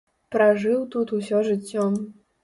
[0.35, 1.85] Пражыў тут усё жыццё.